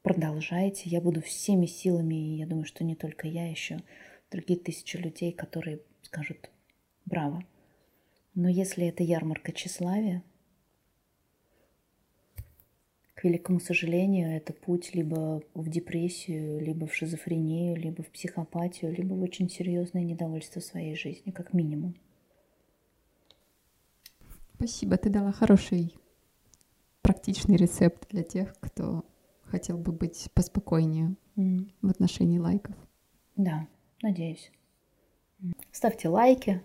Продолжайте, 0.00 0.88
я 0.88 1.02
буду 1.02 1.20
всеми 1.20 1.66
силами, 1.66 2.14
и 2.14 2.38
я 2.38 2.46
думаю, 2.46 2.64
что 2.64 2.84
не 2.84 2.94
только 2.94 3.28
я, 3.28 3.46
еще 3.46 3.82
другие 4.30 4.58
тысячи 4.58 4.96
людей, 4.96 5.30
которые 5.30 5.80
скажут 6.00 6.50
«Браво!». 7.04 7.44
Но 8.34 8.48
если 8.48 8.86
это 8.86 9.02
ярмарка 9.02 9.52
тщеславия, 9.52 10.22
к 13.12 13.24
великому 13.24 13.60
сожалению, 13.60 14.30
это 14.30 14.54
путь 14.54 14.94
либо 14.94 15.42
в 15.52 15.68
депрессию, 15.68 16.60
либо 16.60 16.86
в 16.86 16.94
шизофрению, 16.94 17.76
либо 17.76 18.02
в 18.02 18.08
психопатию, 18.08 18.90
либо 18.90 19.12
в 19.12 19.22
очень 19.22 19.50
серьезное 19.50 20.02
недовольство 20.02 20.60
своей 20.60 20.94
жизнью, 20.94 21.34
как 21.34 21.52
минимум. 21.52 21.94
Спасибо, 24.56 24.96
ты 24.96 25.10
дала 25.10 25.32
хороший 25.32 25.94
практичный 27.02 27.56
рецепт 27.56 28.08
для 28.08 28.22
тех, 28.22 28.58
кто 28.58 29.04
хотел 29.44 29.76
бы 29.76 29.92
быть 29.92 30.30
поспокойнее 30.32 31.14
mm. 31.36 31.70
в 31.82 31.90
отношении 31.90 32.38
лайков. 32.38 32.74
Да, 33.36 33.68
надеюсь. 34.00 34.50
Ставьте 35.72 36.08
лайки, 36.08 36.62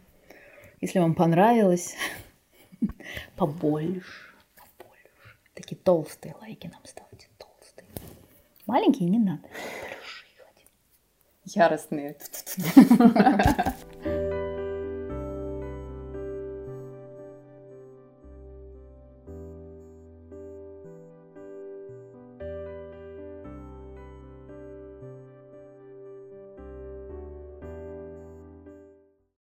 если 0.80 1.00
вам 1.00 1.16
понравилось. 1.16 1.96
Побольше, 3.36 4.36
побольше. 4.56 5.38
Такие 5.54 5.76
толстые 5.76 6.34
лайки 6.40 6.68
нам 6.68 6.86
ставьте, 6.86 7.28
толстые. 7.38 7.86
Маленькие 8.68 9.10
не 9.10 9.20
надо. 9.20 9.44
Яростные. 11.44 12.16